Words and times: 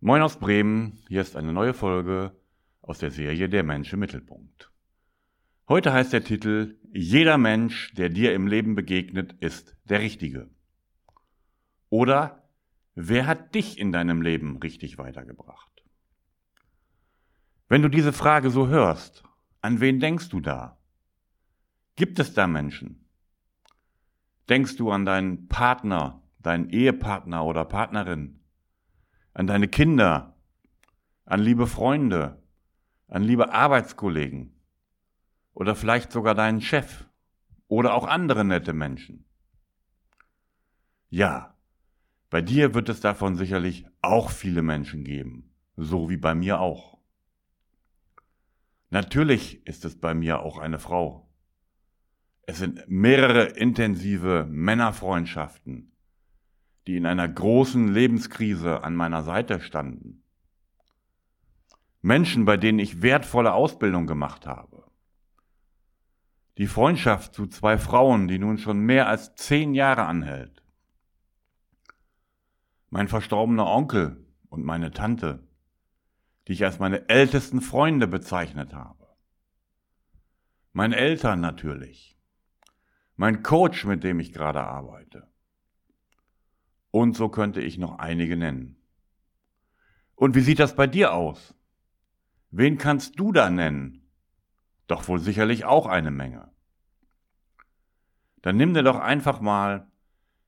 Moin 0.00 0.22
aus 0.22 0.38
Bremen, 0.38 1.02
hier 1.08 1.20
ist 1.20 1.34
eine 1.34 1.52
neue 1.52 1.74
Folge 1.74 2.32
aus 2.82 3.00
der 3.00 3.10
Serie 3.10 3.48
Der 3.48 3.64
Mensch 3.64 3.92
im 3.92 3.98
Mittelpunkt. 3.98 4.70
Heute 5.68 5.92
heißt 5.92 6.12
der 6.12 6.22
Titel 6.22 6.78
Jeder 6.92 7.36
Mensch, 7.36 7.92
der 7.94 8.08
dir 8.08 8.32
im 8.32 8.46
Leben 8.46 8.76
begegnet, 8.76 9.32
ist 9.40 9.76
der 9.84 10.00
Richtige. 10.00 10.48
Oder 11.90 12.48
Wer 12.94 13.26
hat 13.26 13.56
dich 13.56 13.78
in 13.78 13.90
deinem 13.90 14.22
Leben 14.22 14.56
richtig 14.58 14.98
weitergebracht? 14.98 15.84
Wenn 17.68 17.82
du 17.82 17.88
diese 17.88 18.12
Frage 18.12 18.50
so 18.50 18.68
hörst, 18.68 19.24
an 19.62 19.80
wen 19.80 19.98
denkst 19.98 20.28
du 20.28 20.40
da? 20.40 20.78
Gibt 21.96 22.20
es 22.20 22.34
da 22.34 22.46
Menschen? 22.46 23.04
Denkst 24.48 24.76
du 24.76 24.90
an 24.90 25.04
deinen 25.04 25.48
Partner, 25.48 26.22
deinen 26.38 26.70
Ehepartner 26.70 27.44
oder 27.44 27.64
Partnerin? 27.64 28.38
An 29.38 29.46
deine 29.46 29.68
Kinder, 29.68 30.34
an 31.24 31.38
liebe 31.38 31.68
Freunde, 31.68 32.42
an 33.06 33.22
liebe 33.22 33.52
Arbeitskollegen 33.52 34.52
oder 35.54 35.76
vielleicht 35.76 36.10
sogar 36.10 36.34
deinen 36.34 36.60
Chef 36.60 37.04
oder 37.68 37.94
auch 37.94 38.04
andere 38.04 38.44
nette 38.44 38.72
Menschen. 38.72 39.26
Ja, 41.08 41.56
bei 42.30 42.42
dir 42.42 42.74
wird 42.74 42.88
es 42.88 42.98
davon 42.98 43.36
sicherlich 43.36 43.86
auch 44.02 44.32
viele 44.32 44.62
Menschen 44.62 45.04
geben, 45.04 45.54
so 45.76 46.10
wie 46.10 46.16
bei 46.16 46.34
mir 46.34 46.58
auch. 46.58 46.98
Natürlich 48.90 49.64
ist 49.68 49.84
es 49.84 50.00
bei 50.00 50.14
mir 50.14 50.40
auch 50.40 50.58
eine 50.58 50.80
Frau. 50.80 51.30
Es 52.42 52.58
sind 52.58 52.88
mehrere 52.88 53.44
intensive 53.44 54.48
Männerfreundschaften, 54.50 55.92
die 56.88 56.96
in 56.96 57.04
einer 57.04 57.28
großen 57.28 57.88
Lebenskrise 57.88 58.82
an 58.82 58.96
meiner 58.96 59.22
Seite 59.22 59.60
standen. 59.60 60.22
Menschen, 62.00 62.46
bei 62.46 62.56
denen 62.56 62.78
ich 62.78 63.02
wertvolle 63.02 63.52
Ausbildung 63.52 64.06
gemacht 64.06 64.46
habe. 64.46 64.90
Die 66.56 66.66
Freundschaft 66.66 67.34
zu 67.34 67.46
zwei 67.46 67.76
Frauen, 67.76 68.26
die 68.26 68.38
nun 68.38 68.56
schon 68.56 68.80
mehr 68.80 69.06
als 69.06 69.34
zehn 69.34 69.74
Jahre 69.74 70.06
anhält. 70.06 70.62
Mein 72.88 73.08
verstorbener 73.08 73.66
Onkel 73.66 74.26
und 74.48 74.64
meine 74.64 74.90
Tante, 74.90 75.46
die 76.46 76.54
ich 76.54 76.64
als 76.64 76.78
meine 76.78 77.06
ältesten 77.10 77.60
Freunde 77.60 78.06
bezeichnet 78.06 78.72
habe. 78.72 79.08
Meine 80.72 80.96
Eltern 80.96 81.40
natürlich. 81.40 82.16
Mein 83.16 83.42
Coach, 83.42 83.84
mit 83.84 84.04
dem 84.04 84.20
ich 84.20 84.32
gerade 84.32 84.62
arbeite. 84.62 85.28
Und 86.90 87.16
so 87.16 87.28
könnte 87.28 87.60
ich 87.60 87.78
noch 87.78 87.98
einige 87.98 88.36
nennen. 88.36 88.76
Und 90.14 90.34
wie 90.34 90.40
sieht 90.40 90.58
das 90.58 90.74
bei 90.74 90.86
dir 90.86 91.14
aus? 91.14 91.54
Wen 92.50 92.78
kannst 92.78 93.20
du 93.20 93.32
da 93.32 93.50
nennen? 93.50 94.10
Doch 94.86 95.06
wohl 95.06 95.20
sicherlich 95.20 95.64
auch 95.64 95.86
eine 95.86 96.10
Menge. 96.10 96.50
Dann 98.42 98.56
nimm 98.56 98.72
dir 98.72 98.82
doch 98.82 98.98
einfach 98.98 99.40
mal 99.40 99.90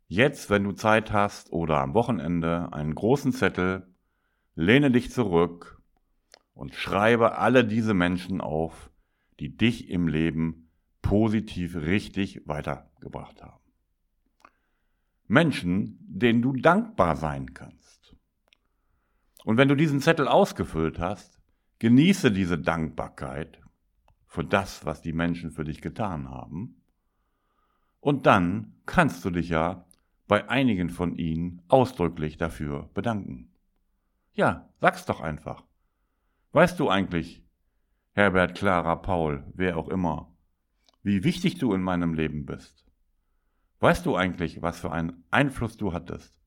jetzt, 0.06 0.50
wenn 0.50 0.64
du 0.64 0.72
Zeit 0.72 1.12
hast 1.12 1.52
oder 1.52 1.78
am 1.78 1.94
Wochenende, 1.94 2.72
einen 2.72 2.94
großen 2.94 3.32
Zettel, 3.32 3.94
lehne 4.54 4.90
dich 4.90 5.12
zurück 5.12 5.80
und 6.54 6.74
schreibe 6.74 7.38
alle 7.38 7.64
diese 7.64 7.94
Menschen 7.94 8.40
auf, 8.40 8.90
die 9.38 9.56
dich 9.56 9.88
im 9.88 10.08
Leben 10.08 10.70
positiv 11.02 11.76
richtig 11.76 12.42
weitergebracht 12.46 13.42
haben. 13.42 13.60
Menschen, 15.30 15.96
denen 16.00 16.42
du 16.42 16.52
dankbar 16.52 17.14
sein 17.14 17.54
kannst. 17.54 18.16
Und 19.44 19.58
wenn 19.58 19.68
du 19.68 19.76
diesen 19.76 20.00
Zettel 20.00 20.26
ausgefüllt 20.26 20.98
hast, 20.98 21.40
genieße 21.78 22.32
diese 22.32 22.58
Dankbarkeit 22.58 23.60
für 24.26 24.44
das, 24.44 24.84
was 24.84 25.02
die 25.02 25.12
Menschen 25.12 25.52
für 25.52 25.62
dich 25.62 25.80
getan 25.80 26.28
haben. 26.28 26.82
Und 28.00 28.26
dann 28.26 28.74
kannst 28.86 29.24
du 29.24 29.30
dich 29.30 29.48
ja 29.50 29.86
bei 30.26 30.48
einigen 30.48 30.90
von 30.90 31.14
ihnen 31.14 31.62
ausdrücklich 31.68 32.36
dafür 32.36 32.90
bedanken. 32.92 33.52
Ja, 34.32 34.68
sag's 34.80 35.06
doch 35.06 35.20
einfach. 35.20 35.64
Weißt 36.50 36.80
du 36.80 36.88
eigentlich, 36.88 37.44
Herbert, 38.14 38.56
Clara, 38.56 38.96
Paul, 38.96 39.44
wer 39.54 39.76
auch 39.76 39.88
immer, 39.88 40.36
wie 41.04 41.22
wichtig 41.22 41.58
du 41.58 41.72
in 41.72 41.82
meinem 41.82 42.14
Leben 42.14 42.46
bist? 42.46 42.89
Weißt 43.80 44.04
du 44.04 44.14
eigentlich, 44.14 44.62
was 44.62 44.78
für 44.78 44.92
einen 44.92 45.24
Einfluss 45.30 45.76
du 45.76 45.92
hattest? 45.92 46.38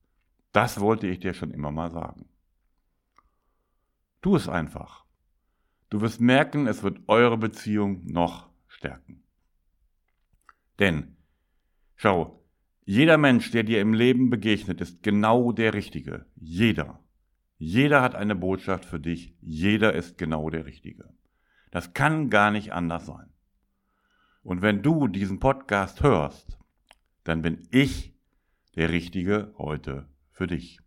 Das 0.52 0.80
wollte 0.80 1.08
ich 1.08 1.18
dir 1.18 1.34
schon 1.34 1.50
immer 1.50 1.72
mal 1.72 1.90
sagen. 1.90 2.28
Tu 4.22 4.36
es 4.36 4.48
einfach. 4.48 5.04
Du 5.90 6.00
wirst 6.00 6.20
merken, 6.20 6.66
es 6.66 6.82
wird 6.82 7.00
eure 7.08 7.36
Beziehung 7.36 8.06
noch 8.06 8.48
stärken. 8.68 9.22
Denn, 10.78 11.16
schau, 11.96 12.44
jeder 12.84 13.18
Mensch, 13.18 13.50
der 13.50 13.64
dir 13.64 13.80
im 13.80 13.94
Leben 13.94 14.30
begegnet, 14.30 14.80
ist 14.80 15.02
genau 15.02 15.52
der 15.52 15.74
Richtige. 15.74 16.26
Jeder. 16.36 17.00
Jeder 17.58 18.02
hat 18.02 18.14
eine 18.14 18.34
Botschaft 18.34 18.84
für 18.84 19.00
dich. 19.00 19.36
Jeder 19.40 19.92
ist 19.94 20.18
genau 20.18 20.50
der 20.50 20.66
Richtige. 20.66 21.12
Das 21.70 21.94
kann 21.94 22.30
gar 22.30 22.50
nicht 22.50 22.72
anders 22.72 23.06
sein. 23.06 23.32
Und 24.42 24.62
wenn 24.62 24.82
du 24.82 25.08
diesen 25.08 25.40
Podcast 25.40 26.02
hörst, 26.02 26.58
dann 27.24 27.42
bin 27.42 27.66
ich 27.70 28.14
der 28.76 28.90
Richtige 28.90 29.52
heute 29.58 30.08
für 30.30 30.46
dich. 30.46 30.78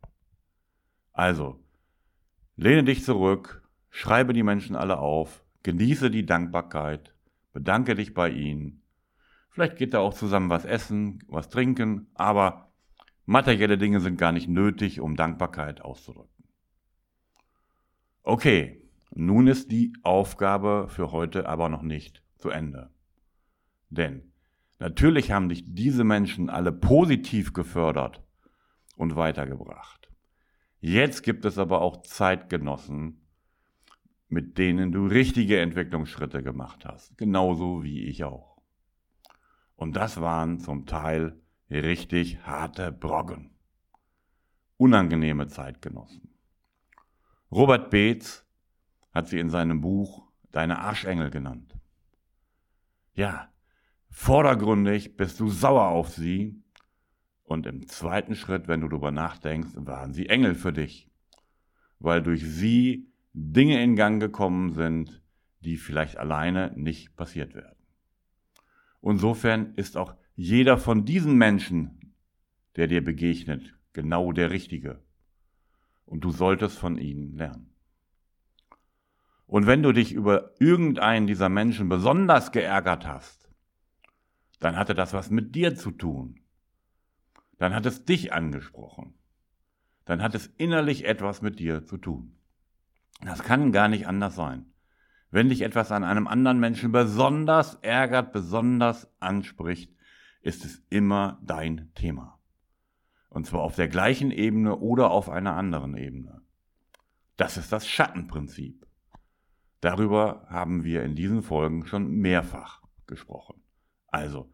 Also, 1.12 1.64
lehne 2.56 2.84
dich 2.84 3.04
zurück, 3.04 3.68
schreibe 3.90 4.34
die 4.34 4.44
Menschen 4.44 4.76
alle 4.76 5.00
auf, 5.00 5.44
genieße 5.64 6.12
die 6.12 6.26
Dankbarkeit, 6.26 7.16
bedanke 7.54 7.96
dich 7.96 8.14
bei 8.14 8.30
ihnen. 8.30 8.84
Vielleicht 9.50 9.78
geht 9.78 9.94
da 9.94 10.00
auch 10.00 10.14
zusammen 10.14 10.50
was 10.50 10.66
essen, 10.66 11.24
was 11.28 11.50
trinken, 11.50 12.08
aber 12.14 12.72
materielle 13.26 13.78
Dinge 13.78 14.00
sind 14.00 14.18
gar 14.18 14.32
nicht 14.32 14.48
nötig, 14.48 15.00
um 15.00 15.16
Dankbarkeit 15.16 15.82
auszudrücken. 15.82 16.46
Okay, 18.22 18.88
nun 19.16 19.48
ist 19.48 19.72
die 19.72 19.94
Aufgabe 20.04 20.88
für 20.90 21.12
heute 21.12 21.50
aber 21.50 21.70
noch 21.70 21.82
nicht 21.82 22.22
zu 22.38 22.50
Ende. 22.50 22.92
Denn 23.90 24.32
Natürlich 24.80 25.32
haben 25.32 25.50
dich 25.50 25.64
diese 25.66 26.04
Menschen 26.04 26.50
alle 26.50 26.72
positiv 26.72 27.54
gefördert 27.54 28.24
und 28.96 29.16
weitergebracht. 29.16 30.10
Jetzt 30.80 31.24
gibt 31.24 31.46
es 31.46 31.58
aber 31.58 31.82
auch 31.82 32.02
Zeitgenossen, 32.04 33.26
mit 34.30 34.58
denen 34.58 34.92
du 34.92 35.08
richtige 35.08 35.60
Entwicklungsschritte 35.60 36.44
gemacht 36.44 36.86
hast, 36.86 37.18
genauso 37.18 37.84
wie 37.84 38.04
ich 38.04 38.24
auch. 38.24 38.62
Und 39.76 39.96
das 39.96 40.22
waren 40.22 40.60
zum 40.60 40.86
Teil 40.86 41.40
richtig 41.70 42.40
harte 42.46 42.92
Broggen. 42.92 43.52
Unangenehme 44.78 45.48
Zeitgenossen. 45.48 46.30
Robert 47.52 47.90
Beetz 47.90 48.46
hat 49.12 49.28
sie 49.28 49.40
in 49.40 49.50
seinem 49.50 49.82
Buch 49.82 50.28
Deine 50.52 50.80
Arschengel 50.80 51.30
genannt. 51.30 51.78
Ja, 53.14 53.52
Vordergründig 54.10 55.16
bist 55.18 55.40
du 55.40 55.50
sauer 55.50 55.90
auf 55.90 56.10
sie. 56.10 56.62
Und 57.44 57.66
im 57.66 57.88
zweiten 57.88 58.36
Schritt, 58.36 58.68
wenn 58.68 58.82
du 58.82 58.90
darüber 58.90 59.12
nachdenkst, 59.12 59.72
waren 59.76 60.14
sie 60.14 60.28
Engel 60.28 60.56
für 60.56 60.74
dich. 60.74 61.10
Weil 62.00 62.22
durch 62.22 62.44
sie 62.44 63.12
Dinge 63.34 63.82
in 63.82 63.96
Gang 63.96 64.20
gekommen 64.20 64.74
sind, 64.74 65.22
die 65.62 65.78
vielleicht 65.78 66.18
alleine 66.18 66.74
nicht 66.76 67.16
passiert 67.16 67.56
werden. 67.56 67.78
Insofern 69.02 69.74
ist 69.76 69.96
auch 69.98 70.16
jeder 70.36 70.78
von 70.78 71.06
diesen 71.06 71.38
Menschen, 71.38 72.14
der 72.76 72.88
dir 72.88 73.04
begegnet, 73.04 73.76
genau 73.94 74.32
der 74.32 74.52
Richtige. 74.52 75.02
Und 76.06 76.22
du 76.22 76.32
solltest 76.32 76.78
von 76.78 76.98
ihnen 76.98 77.36
lernen. 77.36 77.74
Und 79.46 79.66
wenn 79.66 79.82
du 79.82 79.94
dich 79.94 80.12
über 80.14 80.54
irgendeinen 80.60 81.26
dieser 81.26 81.50
Menschen 81.50 81.90
besonders 81.90 82.52
geärgert 82.52 83.08
hast, 83.08 83.47
dann 84.60 84.76
hatte 84.76 84.94
das 84.94 85.14
was 85.14 85.30
mit 85.30 85.56
dir 85.56 85.76
zu 85.76 85.92
tun. 85.92 86.40
Dann 87.58 87.74
hat 87.74 87.86
es 87.86 88.06
dich 88.06 88.34
angesprochen. 88.34 89.14
Dann 90.06 90.22
hat 90.22 90.36
es 90.36 90.48
innerlich 90.58 91.06
etwas 91.06 91.42
mit 91.42 91.60
dir 91.60 91.86
zu 91.86 91.98
tun. 91.98 92.38
Das 93.22 93.44
kann 93.44 93.72
gar 93.72 93.88
nicht 93.88 94.08
anders 94.08 94.36
sein. 94.36 94.72
Wenn 95.32 95.50
dich 95.50 95.62
etwas 95.62 95.92
an 95.92 96.04
einem 96.04 96.28
anderen 96.28 96.60
Menschen 96.60 96.92
besonders 96.92 97.76
ärgert, 97.76 98.32
besonders 98.32 99.10
anspricht, 99.20 99.94
ist 100.42 100.64
es 100.64 100.82
immer 100.90 101.40
dein 101.44 101.92
Thema. 101.96 102.40
Und 103.30 103.46
zwar 103.46 103.62
auf 103.62 103.76
der 103.76 103.90
gleichen 103.90 104.32
Ebene 104.32 104.78
oder 104.78 105.12
auf 105.12 105.30
einer 105.30 105.56
anderen 105.56 105.98
Ebene. 105.98 106.42
Das 107.36 107.58
ist 107.58 107.72
das 107.72 107.88
Schattenprinzip. 107.88 108.88
Darüber 109.82 110.48
haben 110.50 110.84
wir 110.84 111.04
in 111.04 111.16
diesen 111.16 111.44
Folgen 111.44 111.86
schon 111.86 112.10
mehrfach 112.10 112.82
gesprochen. 113.06 113.62
Also, 114.08 114.52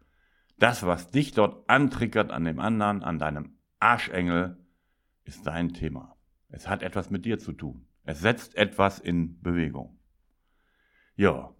das, 0.58 0.84
was 0.84 1.10
dich 1.10 1.32
dort 1.32 1.68
antriggert 1.68 2.30
an 2.30 2.44
dem 2.44 2.60
anderen, 2.60 3.02
an 3.02 3.18
deinem 3.18 3.56
Arschengel, 3.80 4.58
ist 5.24 5.46
dein 5.46 5.72
Thema. 5.72 6.16
Es 6.48 6.68
hat 6.68 6.82
etwas 6.82 7.10
mit 7.10 7.24
dir 7.24 7.38
zu 7.38 7.52
tun. 7.52 7.86
Es 8.04 8.20
setzt 8.20 8.56
etwas 8.56 8.98
in 8.98 9.40
Bewegung. 9.40 9.98
Ja. 11.16 11.50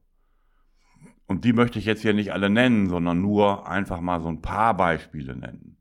Und 1.27 1.45
die 1.45 1.53
möchte 1.53 1.79
ich 1.79 1.87
jetzt 1.87 2.03
hier 2.03 2.13
nicht 2.13 2.33
alle 2.33 2.51
nennen, 2.51 2.89
sondern 2.89 3.21
nur 3.21 3.67
einfach 3.67 4.01
mal 4.01 4.21
so 4.21 4.29
ein 4.29 4.43
paar 4.43 4.77
Beispiele 4.77 5.35
nennen. 5.35 5.79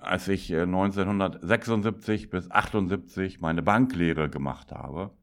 Als 0.00 0.26
ich 0.28 0.52
1976 0.52 2.24
äh, 2.24 2.26
bis 2.26 2.50
78 2.50 3.40
meine 3.40 3.62
Banklehre 3.62 4.28
gemacht 4.28 4.72
habe, 4.72 5.16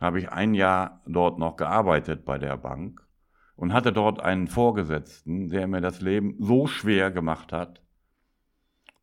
habe 0.00 0.20
ich 0.20 0.30
ein 0.30 0.54
Jahr 0.54 1.02
dort 1.06 1.38
noch 1.38 1.56
gearbeitet 1.56 2.24
bei 2.24 2.38
der 2.38 2.56
Bank 2.56 3.07
und 3.58 3.72
hatte 3.72 3.92
dort 3.92 4.20
einen 4.20 4.46
Vorgesetzten, 4.46 5.48
der 5.48 5.66
mir 5.66 5.80
das 5.80 6.00
Leben 6.00 6.36
so 6.38 6.68
schwer 6.68 7.10
gemacht 7.10 7.52
hat, 7.52 7.82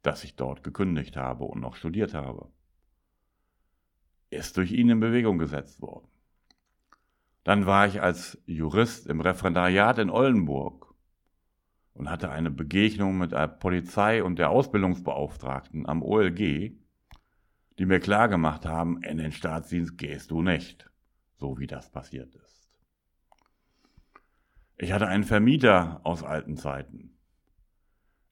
dass 0.01 0.23
ich 0.23 0.37
dort 0.37 0.63
gekündigt 0.63 1.17
habe 1.17 1.43
und 1.43 1.59
noch 1.59 1.75
studiert 1.75 2.13
habe. 2.13 2.47
Ist 4.29 4.55
durch 4.55 4.71
ihn 4.71 4.87
in 4.87 5.01
Bewegung 5.01 5.39
gesetzt 5.39 5.81
worden. 5.81 6.07
Dann 7.43 7.65
war 7.65 7.85
ich 7.85 8.01
als 8.01 8.41
Jurist 8.45 9.07
im 9.07 9.19
Referendariat 9.19 9.97
in 9.97 10.09
Oldenburg 10.09 10.95
und 11.93 12.09
hatte 12.09 12.31
eine 12.31 12.49
Begegnung 12.49 13.17
mit 13.17 13.33
der 13.33 13.49
Polizei 13.49 14.23
und 14.23 14.39
der 14.39 14.51
Ausbildungsbeauftragten 14.51 15.85
am 15.85 16.01
OLG, 16.01 16.71
die 17.77 17.85
mir 17.85 17.99
klargemacht 17.99 18.65
haben, 18.65 19.03
in 19.03 19.17
den 19.17 19.33
Staatsdienst 19.33 19.97
gehst 19.97 20.31
du 20.31 20.41
nicht, 20.41 20.89
so 21.33 21.59
wie 21.59 21.67
das 21.67 21.91
passiert 21.91 22.33
ist. 22.35 22.44
Ich 24.77 24.91
hatte 24.91 25.07
einen 25.07 25.23
Vermieter 25.23 26.01
aus 26.03 26.23
alten 26.23 26.57
Zeiten. 26.57 27.17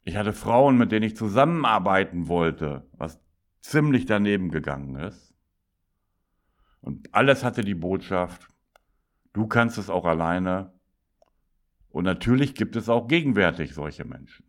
Ich 0.03 0.17
hatte 0.17 0.33
Frauen, 0.33 0.77
mit 0.77 0.91
denen 0.91 1.05
ich 1.05 1.15
zusammenarbeiten 1.15 2.27
wollte, 2.27 2.85
was 2.91 3.21
ziemlich 3.61 4.05
daneben 4.05 4.51
gegangen 4.51 4.95
ist. 4.95 5.33
Und 6.81 7.13
alles 7.13 7.45
hatte 7.45 7.61
die 7.61 7.75
Botschaft, 7.75 8.49
du 9.31 9.47
kannst 9.47 9.77
es 9.77 9.89
auch 9.89 10.03
alleine. 10.03 10.73
Und 11.89 12.03
natürlich 12.03 12.55
gibt 12.55 12.75
es 12.75 12.89
auch 12.89 13.07
gegenwärtig 13.07 13.73
solche 13.73 14.03
Menschen. 14.03 14.45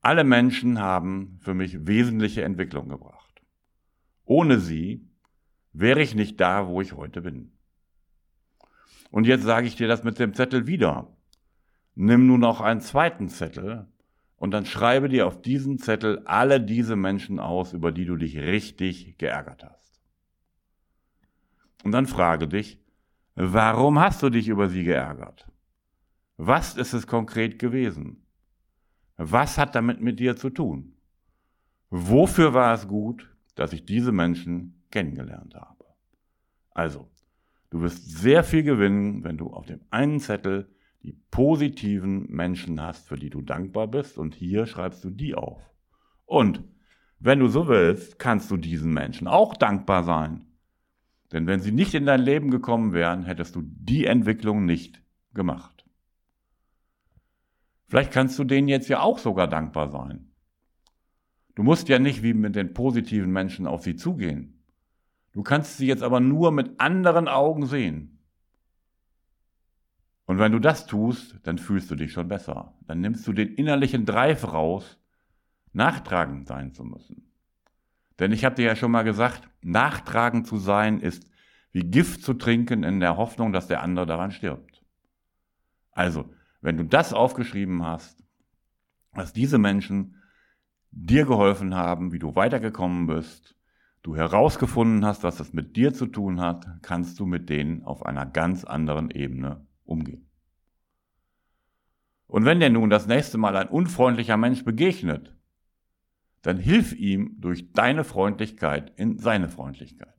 Alle 0.00 0.24
Menschen 0.24 0.80
haben 0.80 1.38
für 1.40 1.54
mich 1.54 1.86
wesentliche 1.86 2.42
Entwicklung 2.42 2.88
gebracht. 2.88 3.42
Ohne 4.24 4.58
sie 4.58 5.08
wäre 5.72 6.02
ich 6.02 6.14
nicht 6.16 6.40
da, 6.40 6.66
wo 6.66 6.80
ich 6.80 6.94
heute 6.94 7.22
bin. 7.22 7.55
Und 9.10 9.26
jetzt 9.26 9.44
sage 9.44 9.66
ich 9.66 9.76
dir 9.76 9.88
das 9.88 10.04
mit 10.04 10.18
dem 10.18 10.34
Zettel 10.34 10.66
wieder. 10.66 11.08
Nimm 11.94 12.26
nun 12.26 12.40
noch 12.40 12.60
einen 12.60 12.80
zweiten 12.80 13.28
Zettel 13.28 13.86
und 14.36 14.50
dann 14.50 14.66
schreibe 14.66 15.08
dir 15.08 15.26
auf 15.26 15.40
diesen 15.40 15.78
Zettel 15.78 16.22
alle 16.26 16.60
diese 16.60 16.96
Menschen 16.96 17.38
aus, 17.40 17.72
über 17.72 17.92
die 17.92 18.04
du 18.04 18.16
dich 18.16 18.36
richtig 18.36 19.16
geärgert 19.18 19.64
hast. 19.64 20.00
Und 21.84 21.92
dann 21.92 22.06
frage 22.06 22.48
dich, 22.48 22.78
warum 23.34 23.98
hast 23.98 24.22
du 24.22 24.28
dich 24.30 24.48
über 24.48 24.68
sie 24.68 24.84
geärgert? 24.84 25.46
Was 26.36 26.76
ist 26.76 26.92
es 26.92 27.06
konkret 27.06 27.58
gewesen? 27.58 28.22
Was 29.16 29.56
hat 29.56 29.74
damit 29.74 30.02
mit 30.02 30.20
dir 30.20 30.36
zu 30.36 30.50
tun? 30.50 30.92
Wofür 31.88 32.52
war 32.52 32.74
es 32.74 32.86
gut, 32.86 33.34
dass 33.54 33.72
ich 33.72 33.86
diese 33.86 34.12
Menschen 34.12 34.82
kennengelernt 34.90 35.54
habe? 35.54 35.84
Also, 36.74 37.08
du 37.70 37.80
wirst 37.80 38.10
sehr 38.10 38.44
viel 38.44 38.62
gewinnen, 38.62 39.24
wenn 39.24 39.36
du 39.36 39.50
auf 39.50 39.66
dem 39.66 39.80
einen 39.90 40.20
Zettel 40.20 40.68
die 41.02 41.12
positiven 41.30 42.26
Menschen 42.30 42.80
hast, 42.80 43.06
für 43.08 43.16
die 43.16 43.30
du 43.30 43.42
dankbar 43.42 43.86
bist, 43.86 44.18
und 44.18 44.34
hier 44.34 44.66
schreibst 44.66 45.04
du 45.04 45.10
die 45.10 45.34
auf. 45.34 45.62
Und 46.24 46.64
wenn 47.18 47.38
du 47.38 47.48
so 47.48 47.68
willst, 47.68 48.18
kannst 48.18 48.50
du 48.50 48.56
diesen 48.56 48.92
Menschen 48.92 49.28
auch 49.28 49.56
dankbar 49.56 50.04
sein. 50.04 50.46
Denn 51.32 51.46
wenn 51.46 51.60
sie 51.60 51.72
nicht 51.72 51.94
in 51.94 52.06
dein 52.06 52.20
Leben 52.20 52.50
gekommen 52.50 52.92
wären, 52.92 53.24
hättest 53.24 53.56
du 53.56 53.62
die 53.64 54.06
Entwicklung 54.06 54.64
nicht 54.64 55.02
gemacht. 55.32 55.84
Vielleicht 57.88 58.12
kannst 58.12 58.38
du 58.38 58.44
denen 58.44 58.68
jetzt 58.68 58.88
ja 58.88 59.00
auch 59.00 59.18
sogar 59.18 59.48
dankbar 59.48 59.90
sein. 59.90 60.32
Du 61.54 61.62
musst 61.62 61.88
ja 61.88 61.98
nicht 61.98 62.22
wie 62.22 62.34
mit 62.34 62.54
den 62.54 62.74
positiven 62.74 63.32
Menschen 63.32 63.66
auf 63.66 63.82
sie 63.82 63.96
zugehen. 63.96 64.55
Du 65.36 65.42
kannst 65.42 65.76
sie 65.76 65.86
jetzt 65.86 66.02
aber 66.02 66.18
nur 66.18 66.50
mit 66.50 66.80
anderen 66.80 67.28
Augen 67.28 67.66
sehen. 67.66 68.20
Und 70.24 70.38
wenn 70.38 70.50
du 70.50 70.58
das 70.58 70.86
tust, 70.86 71.36
dann 71.42 71.58
fühlst 71.58 71.90
du 71.90 71.94
dich 71.94 72.10
schon 72.10 72.26
besser. 72.26 72.72
Dann 72.86 73.02
nimmst 73.02 73.26
du 73.26 73.34
den 73.34 73.52
innerlichen 73.52 74.06
Dreif 74.06 74.50
raus, 74.50 74.98
nachtragend 75.74 76.48
sein 76.48 76.72
zu 76.72 76.84
müssen. 76.84 77.30
Denn 78.18 78.32
ich 78.32 78.46
habe 78.46 78.54
dir 78.54 78.64
ja 78.64 78.76
schon 78.76 78.90
mal 78.90 79.02
gesagt, 79.02 79.46
nachtragend 79.60 80.46
zu 80.46 80.56
sein 80.56 81.00
ist 81.00 81.30
wie 81.70 81.84
Gift 81.84 82.22
zu 82.22 82.32
trinken 82.32 82.82
in 82.82 82.98
der 82.98 83.18
Hoffnung, 83.18 83.52
dass 83.52 83.68
der 83.68 83.82
andere 83.82 84.06
daran 84.06 84.30
stirbt. 84.30 84.82
Also, 85.90 86.30
wenn 86.62 86.78
du 86.78 86.84
das 86.84 87.12
aufgeschrieben 87.12 87.84
hast, 87.84 88.24
dass 89.12 89.34
diese 89.34 89.58
Menschen 89.58 90.16
dir 90.92 91.26
geholfen 91.26 91.74
haben, 91.74 92.12
wie 92.12 92.18
du 92.18 92.34
weitergekommen 92.36 93.06
bist, 93.06 93.55
du 94.06 94.14
herausgefunden 94.14 95.04
hast, 95.04 95.24
was 95.24 95.36
das 95.36 95.52
mit 95.52 95.74
dir 95.74 95.92
zu 95.92 96.06
tun 96.06 96.40
hat, 96.40 96.64
kannst 96.82 97.18
du 97.18 97.26
mit 97.26 97.48
denen 97.50 97.82
auf 97.82 98.06
einer 98.06 98.24
ganz 98.24 98.64
anderen 98.64 99.10
Ebene 99.10 99.66
umgehen. 99.84 100.30
Und 102.28 102.44
wenn 102.44 102.60
dir 102.60 102.70
nun 102.70 102.88
das 102.88 103.08
nächste 103.08 103.36
Mal 103.36 103.56
ein 103.56 103.68
unfreundlicher 103.68 104.36
Mensch 104.36 104.64
begegnet, 104.64 105.34
dann 106.42 106.56
hilf 106.56 106.92
ihm 106.92 107.34
durch 107.40 107.72
deine 107.72 108.04
Freundlichkeit 108.04 108.92
in 108.94 109.18
seine 109.18 109.48
Freundlichkeit. 109.48 110.14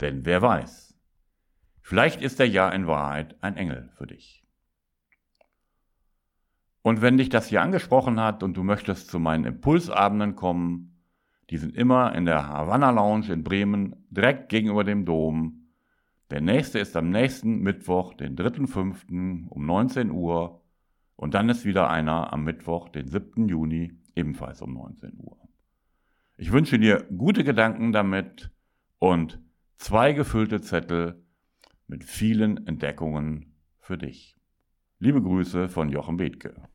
Denn 0.00 0.24
wer 0.24 0.42
weiß, 0.42 0.98
vielleicht 1.82 2.20
ist 2.20 2.40
er 2.40 2.48
ja 2.48 2.68
in 2.70 2.88
Wahrheit 2.88 3.36
ein 3.44 3.56
Engel 3.56 3.90
für 3.94 4.08
dich. 4.08 4.44
Und 6.82 7.00
wenn 7.00 7.16
dich 7.16 7.28
das 7.28 7.46
hier 7.46 7.62
angesprochen 7.62 8.18
hat 8.18 8.42
und 8.42 8.56
du 8.56 8.64
möchtest 8.64 9.08
zu 9.08 9.20
meinen 9.20 9.44
Impulsabenden 9.44 10.34
kommen, 10.34 10.95
die 11.50 11.58
sind 11.58 11.76
immer 11.76 12.14
in 12.14 12.24
der 12.24 12.48
Havanna 12.48 12.90
Lounge 12.90 13.32
in 13.32 13.44
Bremen, 13.44 14.06
direkt 14.10 14.48
gegenüber 14.48 14.84
dem 14.84 15.04
Dom. 15.04 15.68
Der 16.30 16.40
nächste 16.40 16.78
ist 16.80 16.96
am 16.96 17.10
nächsten 17.10 17.60
Mittwoch, 17.60 18.14
den 18.14 18.36
3.5. 18.36 19.48
um 19.48 19.66
19 19.66 20.10
Uhr. 20.10 20.62
Und 21.14 21.34
dann 21.34 21.48
ist 21.48 21.64
wieder 21.64 21.88
einer 21.88 22.32
am 22.32 22.44
Mittwoch, 22.44 22.88
den 22.88 23.08
7. 23.08 23.48
Juni, 23.48 23.92
ebenfalls 24.14 24.60
um 24.60 24.74
19 24.74 25.18
Uhr. 25.18 25.38
Ich 26.36 26.52
wünsche 26.52 26.78
dir 26.78 27.06
gute 27.16 27.44
Gedanken 27.44 27.92
damit 27.92 28.50
und 28.98 29.40
zwei 29.76 30.12
gefüllte 30.12 30.60
Zettel 30.60 31.24
mit 31.86 32.04
vielen 32.04 32.66
Entdeckungen 32.66 33.54
für 33.78 33.96
dich. 33.96 34.36
Liebe 34.98 35.22
Grüße 35.22 35.68
von 35.68 35.88
Jochen 35.88 36.16
Bethke. 36.16 36.68